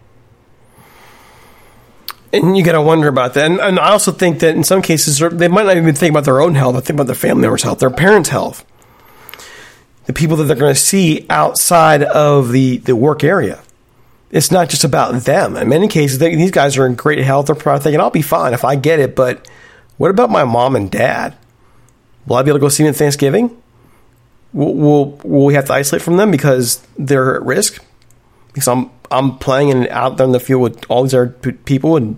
[2.31, 3.45] And you got to wonder about that.
[3.45, 6.25] And, and, I also think that in some cases, they might not even think about
[6.25, 8.65] their own health, but think about their family members' health, their parents' health,
[10.05, 13.61] the people that they're going to see outside of the, the work area.
[14.33, 15.55] It's not just about them.
[15.55, 17.45] In many cases, they, these guys are in great health.
[17.45, 19.47] They're probably thinking, I'll be fine if I get it, but
[19.97, 21.37] what about my mom and dad?
[22.25, 23.55] Will I be able to go see them at Thanksgiving?
[24.51, 27.85] Will, will, will we have to isolate from them because they're at risk?
[28.47, 31.95] Because I'm I'm playing and out there in the field with all these other people,
[31.95, 32.17] and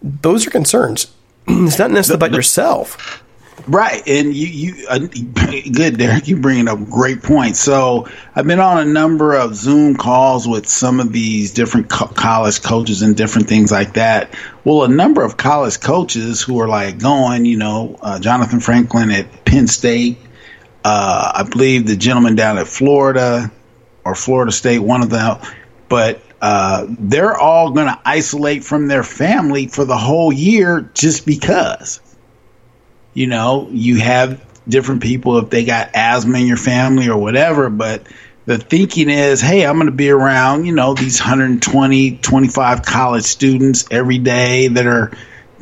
[0.00, 1.12] those are concerns.
[1.48, 3.24] it's not necessarily about yourself.
[3.66, 6.26] Right, and you, you uh, good, Derek.
[6.26, 7.60] You bringing up great points.
[7.60, 12.08] So I've been on a number of Zoom calls with some of these different co-
[12.08, 14.34] college coaches and different things like that.
[14.64, 19.10] Well, a number of college coaches who are like going, you know, uh, Jonathan Franklin
[19.10, 20.18] at Penn State.
[20.84, 23.52] Uh, I believe the gentleman down at Florida,
[24.04, 25.38] or Florida State, one of them,
[25.88, 31.24] but uh, they're all going to isolate from their family for the whole year just
[31.24, 32.00] because.
[33.14, 37.68] You know, you have different people if they got asthma in your family or whatever,
[37.68, 38.06] but
[38.46, 43.24] the thinking is, hey, I'm going to be around, you know, these 120, 25 college
[43.24, 45.12] students every day that are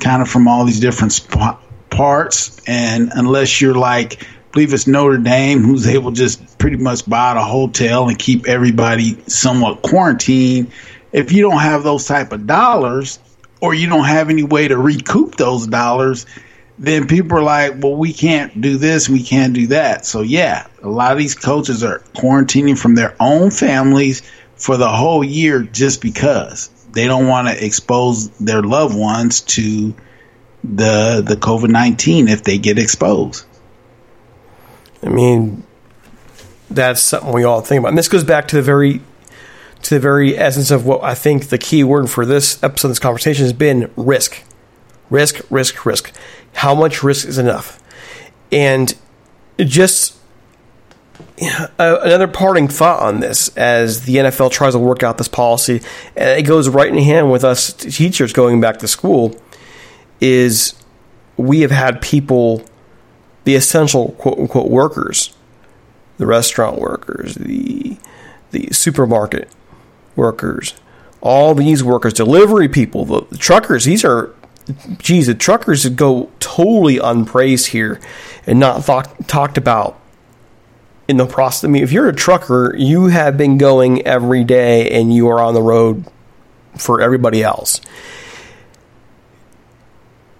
[0.01, 1.61] kind of from all these different sp-
[1.91, 2.61] parts.
[2.67, 7.41] And unless you're like believe it's Notre Dame who's able just pretty much buy a
[7.41, 10.73] hotel and keep everybody somewhat quarantined.
[11.13, 13.19] If you don't have those type of dollars
[13.61, 16.27] or you don't have any way to recoup those dollars,
[16.81, 20.07] then people are like, well, we can't do this, we can't do that.
[20.07, 24.23] So, yeah, a lot of these coaches are quarantining from their own families
[24.57, 29.95] for the whole year just because they don't want to expose their loved ones to
[30.65, 33.45] the the COVID 19 if they get exposed.
[35.03, 35.63] I mean,
[36.71, 37.91] that's something we all think about.
[37.91, 39.03] And this goes back to the very
[39.83, 42.99] to the very essence of what I think the key word for this episode, this
[42.99, 44.43] conversation has been risk.
[45.11, 46.13] Risk, risk, risk.
[46.55, 47.83] How much risk is enough?
[48.53, 48.95] And
[49.59, 50.17] just
[51.79, 55.83] uh, another parting thought on this as the NFL tries to work out this policy,
[56.17, 59.37] and it goes right in hand with us teachers going back to school,
[60.21, 60.75] is
[61.37, 62.63] we have had people
[63.45, 65.35] the essential quote unquote workers,
[66.19, 67.97] the restaurant workers, the
[68.51, 69.49] the supermarket
[70.17, 70.75] workers,
[71.21, 74.35] all these workers, delivery people, the, the truckers, these are
[74.99, 78.01] geez, the truckers go totally unpraised here
[78.47, 80.01] and not thought, talked about
[81.09, 81.65] in the process.
[81.65, 85.41] I mean, if you're a trucker, you have been going every day and you are
[85.41, 86.05] on the road
[86.77, 87.81] for everybody else.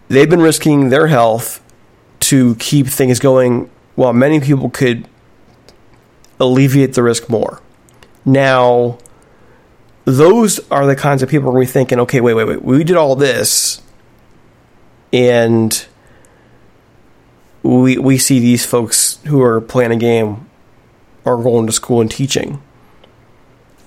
[0.09, 1.63] They've been risking their health
[2.21, 5.09] to keep things going while many people could
[6.39, 7.61] alleviate the risk more.
[8.25, 8.99] Now,
[10.05, 13.17] those are the kinds of people we're thinking, okay, wait, wait, wait, we did all
[13.17, 13.83] this,
[15.13, 15.87] and
[17.63, 20.49] we we see these folks who are playing a game
[21.25, 22.63] are going to school and teaching,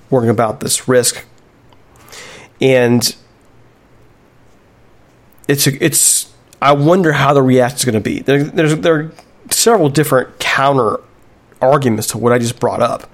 [0.10, 1.26] worrying about this risk,
[2.62, 3.16] and
[5.48, 6.32] it's it's.
[6.62, 8.20] I wonder how the reaction is going to be.
[8.20, 9.12] There, there's there are
[9.50, 10.98] several different counter
[11.62, 13.14] arguments to what I just brought up.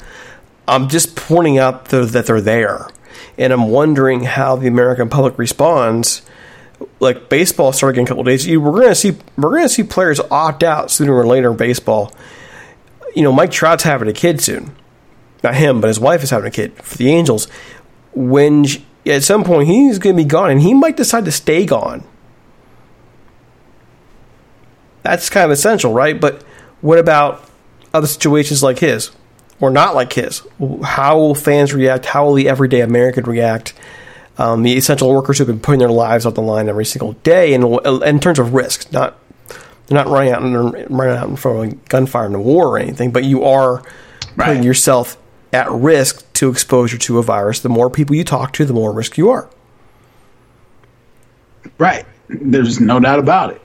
[0.67, 2.87] I'm just pointing out the, that they're there,
[3.37, 6.21] and I'm wondering how the American public responds.
[6.99, 9.69] Like baseball starting in a couple days, you, we're going to see we're going to
[9.69, 12.13] see players opt out sooner or later in baseball.
[13.15, 14.75] You know, Mike Trout's having a kid soon,
[15.43, 17.47] not him, but his wife is having a kid for the Angels.
[18.13, 18.65] When
[19.05, 22.03] at some point he's going to be gone, and he might decide to stay gone.
[25.03, 26.19] That's kind of essential, right?
[26.19, 26.43] But
[26.81, 27.43] what about
[27.93, 29.11] other situations like his?
[29.59, 30.41] or not like his?
[30.83, 32.05] How will fans react?
[32.05, 33.73] How will the everyday American react?
[34.39, 37.53] Um, the essential workers who've been putting their lives on the line every single day,
[37.53, 37.63] and
[38.03, 39.19] in terms of risk, not
[39.89, 42.67] they're not running out and running out in front of a gunfire in a war
[42.67, 43.81] or anything, but you are
[44.37, 44.63] putting right.
[44.63, 45.17] yourself
[45.51, 47.59] at risk to exposure to a virus.
[47.59, 49.49] The more people you talk to, the more risk you are.
[51.77, 52.05] Right.
[52.29, 53.61] There's no doubt about it.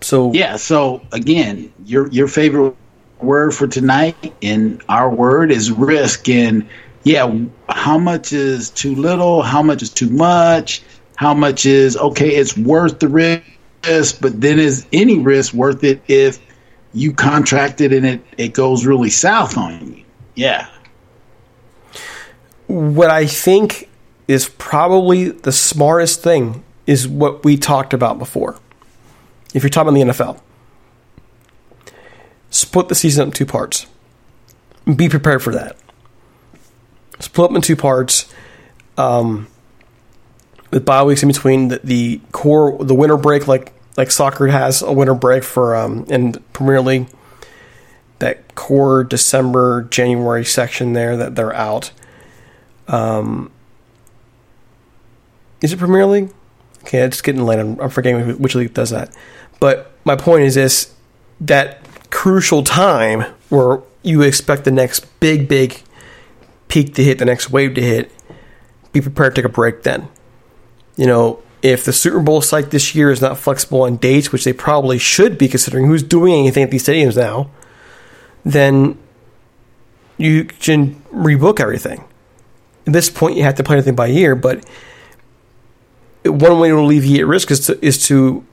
[0.00, 0.56] So yeah.
[0.56, 2.76] So again, your your favorite
[3.20, 6.28] word for tonight, and our word is risk.
[6.28, 6.68] And
[7.06, 7.32] yeah,
[7.68, 9.40] how much is too little?
[9.40, 10.82] How much is too much?
[11.14, 12.34] How much is okay?
[12.34, 16.44] It's worth the risk, but then is any risk worth it if
[16.92, 20.04] you contract it and it it goes really south on you?
[20.34, 20.66] Yeah.
[22.66, 23.88] What I think
[24.26, 28.58] is probably the smartest thing is what we talked about before.
[29.54, 30.40] If you're talking about the NFL,
[32.50, 33.86] split the season up two parts.
[34.92, 35.76] Be prepared for that.
[37.18, 38.32] Split up in two parts.
[38.96, 39.48] Um,
[40.70, 44.82] with bye weeks in between the, the, core the winter break like like soccer has
[44.82, 47.08] a winter break for um in Premier League.
[48.18, 51.92] That core December January section there that they're out.
[52.88, 53.50] Um
[55.62, 56.30] is it Premier League?
[56.82, 57.58] Okay it's getting late.
[57.58, 59.14] I'm, I'm forgetting which league does that.
[59.60, 60.94] But my point is this
[61.40, 65.82] that crucial time where you expect the next big, big
[66.68, 68.10] peak to hit, the next wave to hit,
[68.92, 70.08] be prepared to take a break then.
[70.96, 74.44] You know, if the Super Bowl site this year is not flexible on dates, which
[74.44, 77.50] they probably should be considering who's doing anything at these stadiums now,
[78.44, 78.98] then
[80.16, 82.04] you can rebook everything.
[82.86, 84.64] At this point, you have to play everything by year, but
[86.24, 88.44] one way to alleviate risk is to, is to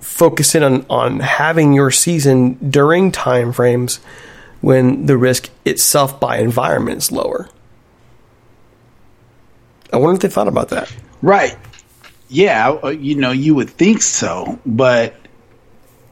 [0.00, 4.00] focus in on, on having your season during time frames
[4.60, 7.48] when the risk itself by environment is lower.
[9.92, 10.92] I wonder if they thought about that.
[11.22, 11.56] Right.
[12.28, 15.14] Yeah, uh, you know, you would think so, but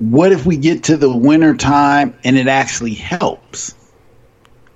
[0.01, 3.75] what if we get to the winter time and it actually helps?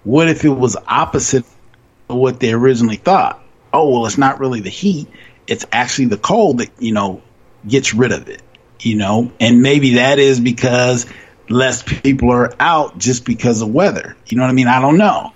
[0.04, 1.44] What if it was opposite
[2.08, 3.42] of what they originally thought?
[3.72, 5.08] Oh, well, it's not really the heat,
[5.46, 7.22] it's actually the cold that, you know,
[7.66, 8.42] gets rid of it
[8.84, 11.06] you know, and maybe that is because
[11.52, 14.16] less people are out just because of weather.
[14.26, 14.68] You know what I mean?
[14.68, 15.32] I don't know.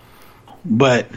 [0.64, 1.09] But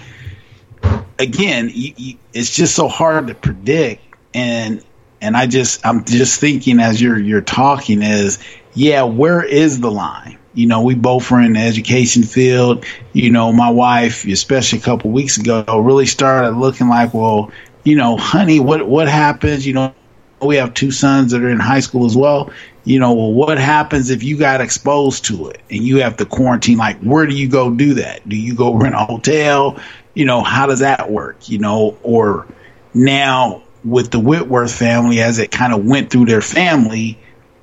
[1.17, 4.83] again, you, you, it's just so hard to predict and
[5.21, 8.39] and I just I'm just thinking as you're you're talking is
[8.73, 10.37] yeah, where is the line?
[10.53, 12.85] You know, we both are in the education field.
[13.13, 17.51] You know, my wife, especially a couple weeks ago, really started looking like, well,
[17.83, 19.65] you know, honey, what what happens?
[19.65, 19.93] You know,
[20.41, 22.51] we have two sons that are in high school as well.
[22.89, 26.25] You know, well, what happens if you got exposed to it and you have to
[26.25, 26.79] quarantine?
[26.79, 28.27] Like, where do you go do that?
[28.27, 29.79] Do you go rent a hotel?
[30.15, 31.47] You know, how does that work?
[31.47, 32.47] You know, or
[32.95, 37.19] now with the Whitworth family, as it kind of went through their family,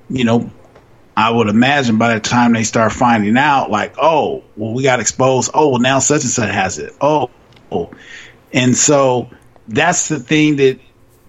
[0.09, 0.49] you know,
[1.16, 5.01] I would imagine by the time they start finding out, like, oh, well, we got
[5.01, 5.51] exposed.
[5.53, 6.95] Oh, well, now such and such has it.
[7.01, 7.31] Oh,
[7.72, 7.91] oh.
[8.53, 9.29] and so
[9.66, 10.79] that's the thing that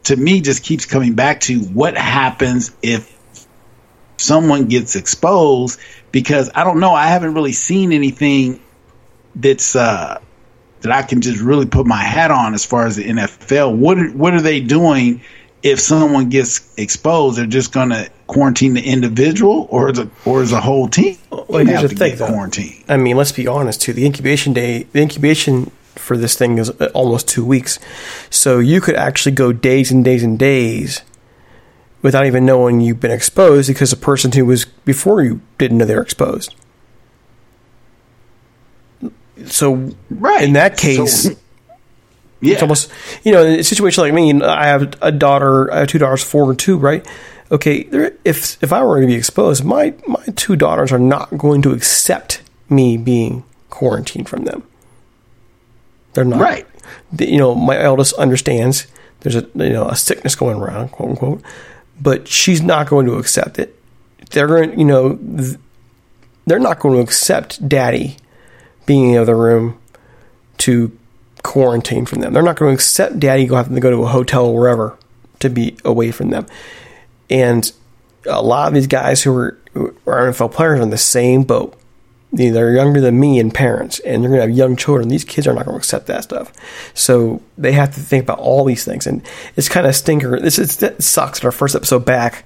[0.03, 3.16] to me just keeps coming back to what happens if
[4.17, 5.79] someone gets exposed
[6.11, 8.59] because I don't know I haven't really seen anything
[9.35, 10.19] that's uh,
[10.81, 13.97] that I can just really put my hat on as far as the NFL what
[13.97, 15.21] are, what are they doing
[15.63, 17.37] if someone gets exposed?
[17.37, 21.17] They're just going to quarantine the individual or the or as a whole team?
[21.31, 23.93] Well here's the thing quarantine I mean let's be honest too.
[23.93, 27.79] The incubation day the incubation for this thing is almost two weeks.
[28.29, 31.01] So you could actually go days and days and days
[32.01, 35.85] without even knowing you've been exposed because the person who was before you didn't know
[35.85, 36.53] they were exposed.
[39.45, 40.43] So, Right.
[40.43, 41.29] in that case, So-
[42.41, 42.53] Yeah.
[42.53, 42.91] it's almost
[43.23, 46.21] you know in a situation like me i have a daughter i have two daughters
[46.21, 47.03] four and two right
[47.51, 51.35] okay there- if if i were to be exposed my my two daughters are not
[51.35, 54.61] going to accept me being quarantined from them
[56.13, 56.67] they're not Right.
[57.17, 58.85] You know my eldest understands
[59.21, 61.41] there's a you know a sickness going around quote unquote
[61.99, 63.79] but she's not going to accept it
[64.31, 65.17] they're going you know
[66.45, 68.17] they're not going to accept daddy
[68.85, 69.77] being in the other room
[70.57, 70.97] to
[71.43, 72.33] quarantine from them.
[72.33, 74.97] They're not going to accept daddy have to go to a hotel or wherever
[75.39, 76.47] to be away from them.
[77.29, 77.71] And
[78.25, 81.43] a lot of these guys who are, who are NFL players are in the same
[81.43, 81.77] boat.
[82.33, 85.07] They- They're younger than me and parents, and they're going to have young children.
[85.07, 86.51] These kids are not going to accept that stuff.
[86.93, 89.07] So they have to think about all these things.
[89.07, 89.21] And
[89.55, 90.39] it's kind of stinker.
[90.39, 91.43] This is, it sucks.
[91.45, 92.45] Our first episode back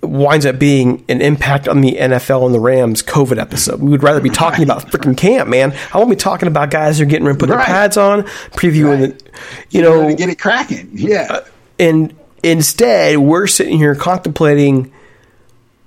[0.00, 3.80] winds up being an impact on the NFL and the Rams COVID episode.
[3.80, 5.76] We would rather be talking about freaking camp, man.
[5.92, 8.22] I won't be talking about guys who are getting ready to put their pads on,
[8.52, 9.18] previewing Right.
[9.18, 9.30] the,
[9.70, 10.90] you know, get it cracking.
[10.92, 11.26] Yeah.
[11.28, 11.40] Uh,
[11.80, 12.14] and
[12.44, 14.92] instead we're sitting here contemplating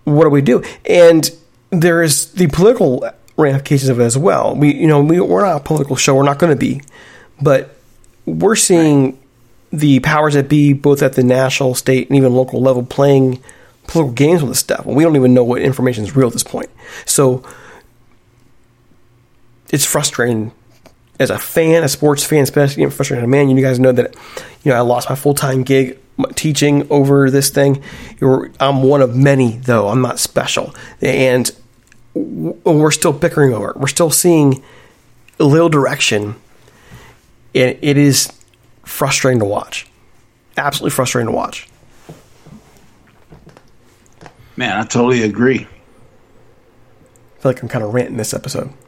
[0.03, 1.31] what do we do and
[1.72, 5.57] there is the political ramifications of it as well we you know we, we're not
[5.57, 6.82] a political show we're not going to be
[7.41, 7.76] but
[8.26, 9.17] we're seeing
[9.72, 13.41] the powers that be both at the national state and even local level playing
[13.88, 16.34] political games with this stuff and we don't even know what information is real at
[16.34, 16.69] this point
[17.05, 17.43] so
[19.72, 20.51] it's frustrating
[21.22, 23.49] as a fan, a sports fan, especially I'm frustrated as a man.
[23.49, 24.15] You guys know that
[24.63, 25.99] you know I lost my full time gig
[26.36, 27.82] teaching over this thing.
[28.59, 29.88] I'm one of many, though.
[29.89, 31.49] I'm not special, and
[32.14, 33.78] we're still bickering over it.
[33.78, 34.64] We're still seeing
[35.39, 36.36] a little direction,
[37.55, 38.32] and it is
[38.84, 39.88] frustrating to watch.
[40.57, 41.68] Absolutely frustrating to watch.
[44.57, 45.62] Man, I totally agree.
[45.62, 48.72] I feel like I'm kind of ranting this episode.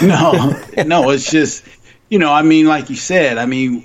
[0.00, 0.54] No,
[0.86, 1.64] no, it's just,
[2.08, 3.84] you know, I mean, like you said, I mean,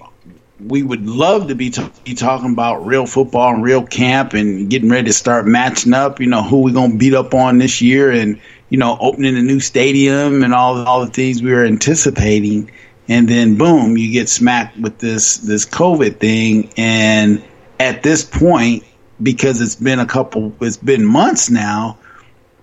[0.59, 4.69] we would love to be, t- be talking about real football and real camp and
[4.69, 7.57] getting ready to start matching up, you know, who we're going to beat up on
[7.57, 8.39] this year and,
[8.69, 12.71] you know, opening a new stadium and all, all the things we were anticipating.
[13.07, 16.71] And then boom, you get smacked with this, this COVID thing.
[16.77, 17.43] And
[17.79, 18.83] at this point,
[19.21, 21.97] because it's been a couple, it's been months now,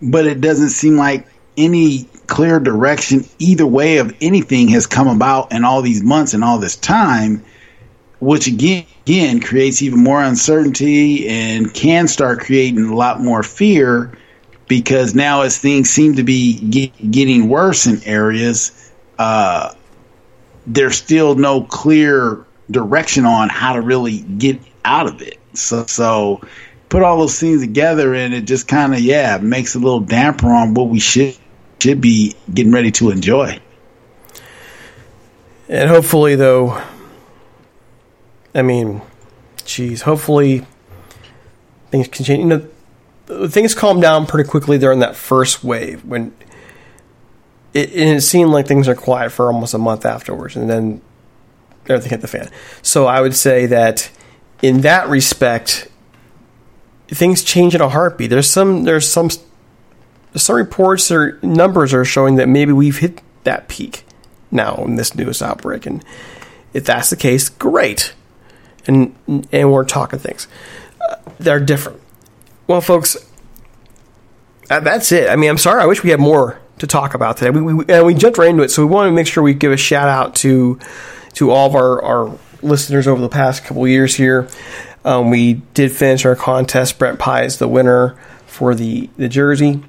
[0.00, 1.26] but it doesn't seem like
[1.56, 6.44] any clear direction either way of anything has come about in all these months and
[6.44, 7.44] all this time,
[8.20, 14.16] which again, again creates even more uncertainty and can start creating a lot more fear
[14.68, 19.74] because now as things seem to be get, getting worse in areas, uh,
[20.66, 25.38] there's still no clear direction on how to really get out of it.
[25.54, 26.40] So, so
[26.88, 30.48] put all those things together and it just kind of yeah makes a little damper
[30.48, 31.36] on what we should
[31.80, 33.58] should be getting ready to enjoy.
[35.68, 36.82] And hopefully, though,
[38.54, 39.02] I mean,
[39.64, 40.66] geez, hopefully
[41.90, 42.40] things can change.
[42.40, 46.34] You know, things calm down pretty quickly during that first wave when
[47.72, 51.00] it, it seemed like things are quiet for almost a month afterwards, and then
[51.88, 52.50] everything hit the fan.
[52.82, 54.10] So I would say that
[54.62, 55.88] in that respect,
[57.08, 58.30] things change in a heartbeat.
[58.30, 59.30] There's some there's some
[60.34, 64.04] some reports or numbers are showing that maybe we've hit that peak
[64.50, 66.04] now in this newest outbreak, and
[66.72, 68.14] if that's the case, great.
[68.86, 69.14] And
[69.52, 70.48] and we're talking things
[71.08, 72.00] uh, that are different.
[72.66, 73.16] Well, folks,
[74.70, 75.28] uh, that's it.
[75.28, 75.82] I mean, I'm sorry.
[75.82, 77.50] I wish we had more to talk about today.
[77.50, 79.54] We, we and we jumped right into it, so we want to make sure we
[79.54, 80.78] give a shout out to
[81.34, 84.48] to all of our, our listeners over the past couple years here.
[85.04, 86.98] Um, we did finish our contest.
[86.98, 88.16] Brent Pye is the winner
[88.46, 89.82] for the the jersey.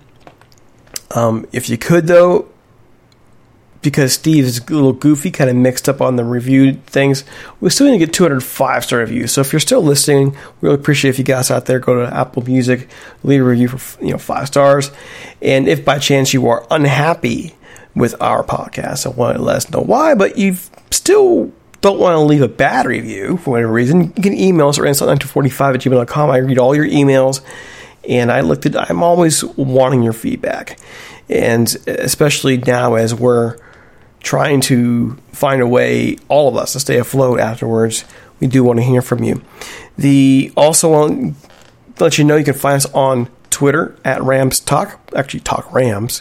[1.14, 2.51] Um, if you could, though,
[3.82, 7.24] because Steve is a little goofy, kind of mixed up on the review things,
[7.60, 9.32] we're still going to get 205 star reviews.
[9.32, 12.14] So if you're still listening, we really appreciate if you guys out there go to
[12.14, 12.88] Apple Music,
[13.24, 14.92] leave a review for you know five stars,
[15.42, 17.56] and if by chance you are unhappy
[17.96, 20.56] with our podcast and want to let us know why, but you
[20.92, 21.52] still
[21.82, 24.86] don't want to leave a bad review for whatever reason, you can email us at
[24.86, 26.30] randstop945 at gmail.com.
[26.30, 27.42] I read all your emails
[28.08, 30.80] and I looked at I'm always wanting your feedback.
[31.28, 33.58] And especially now as we're
[34.22, 38.06] trying to find a way, all of us, to stay afloat afterwards,
[38.40, 39.42] we do want to hear from you.
[39.98, 41.36] The also want
[41.98, 45.72] to let you know you can find us on Twitter at Rams Talk, actually Talk
[45.74, 46.20] Rams,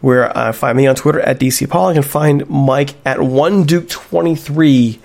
[0.00, 1.90] where uh, find me on Twitter at DC Paul.
[1.90, 5.00] You can find Mike at One Duke 23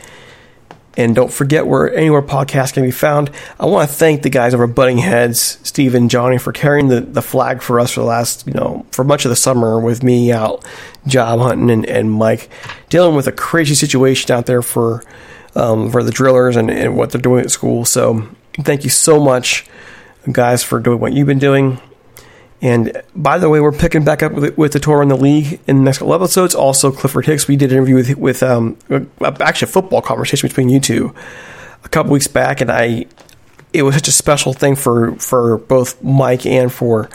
[0.98, 3.32] and don't forget where anywhere podcasts can be found.
[3.60, 7.02] I want to thank the guys over Butting Heads, Steve and Johnny, for carrying the,
[7.02, 10.04] the flag for us for the last, you know, for much of the summer with
[10.04, 10.66] me out
[11.08, 12.50] job hunting and, and Mike
[12.90, 15.04] dealing with a crazy situation out there for
[15.56, 17.86] um, for the drillers and, and what they're doing at school.
[17.86, 18.28] So
[18.62, 19.66] thank you so much,
[20.32, 21.80] guys, for doing what you've been doing.
[22.62, 25.62] And by the way, we're picking back up with, with the tour in the league
[25.66, 26.54] in the next couple episodes.
[26.54, 28.78] Also, Clifford Hicks, we did an interview with, with um,
[29.22, 31.16] actually a football conversation between you two
[31.84, 33.06] a couple weeks back, and I
[33.72, 37.10] it was such a special thing for for both Mike and for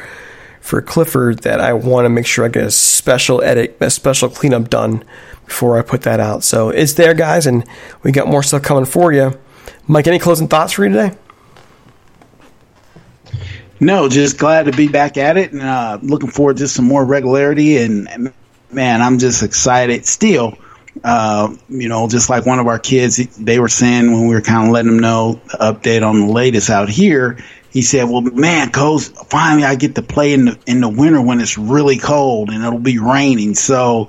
[0.61, 4.31] for Clifford that I want to make sure I get a special edit, a special
[4.31, 5.05] cleanup done
[5.45, 6.43] before I put that out.
[6.43, 7.69] So it's there, guys, and
[8.03, 9.39] we got more stuff coming for you.
[9.87, 11.17] Mike, any closing thoughts for you today?
[13.81, 17.05] No, just glad to be back at it and uh, looking forward to some more
[17.05, 17.79] regularity.
[17.79, 18.33] And
[18.71, 20.59] man, I'm just excited still.
[21.03, 24.41] Uh, you know, just like one of our kids, they were saying when we were
[24.41, 27.39] kind of letting them know the update on the latest out here.
[27.71, 31.21] He said, "Well, man, coach, finally I get to play in the in the winter
[31.21, 34.09] when it's really cold and it'll be raining." So,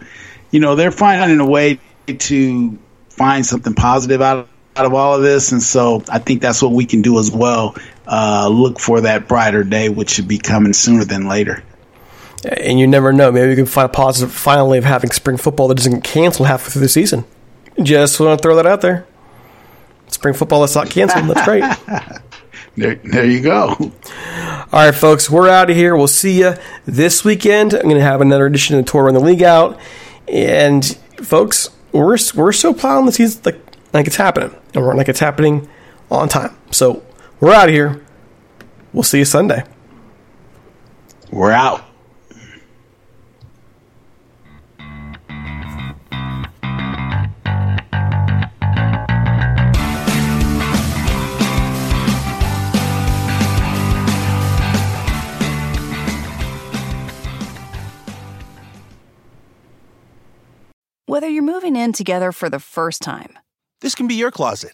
[0.52, 2.78] you know, they're finding a way to
[3.10, 6.62] find something positive out of out of all of this, and so I think that's
[6.62, 7.76] what we can do as well.
[8.08, 11.64] Uh, look for that brighter day, which should be coming sooner than later.
[12.44, 13.32] And you never know.
[13.32, 16.72] Maybe we can find a positive finally of having spring football that doesn't cancel halfway
[16.72, 17.26] through the season.
[17.82, 19.08] Just want to throw that out there.
[20.08, 21.26] Spring football that's not canceled.
[21.26, 21.64] That's great.
[22.76, 23.70] there, there you go.
[23.70, 23.92] All
[24.72, 25.96] right, folks, we're out of here.
[25.96, 26.54] We'll see you
[26.86, 27.74] this weekend.
[27.74, 29.80] I'm going to have another edition of the tour on the league out,
[30.28, 30.86] and
[31.18, 33.60] folks, we're we're still plowing the season like
[33.94, 35.68] like it's happening, and we're like it's happening
[36.12, 36.56] on time.
[36.72, 37.04] So
[37.40, 38.04] we're out of here.
[38.94, 39.64] We'll see you Sunday.
[41.32, 41.84] We're out.
[61.08, 63.38] Whether you're moving in together for the first time,
[63.80, 64.74] this can be your closet.